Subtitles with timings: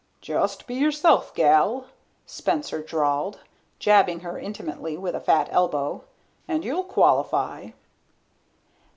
[0.19, 1.85] "Just be yourself, gal,"
[2.25, 3.41] Spencer drawled,
[3.77, 6.03] jabbing her intimately with a fat elbow,
[6.47, 7.69] "and you'll qualify."